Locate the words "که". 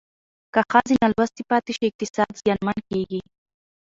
0.53-0.61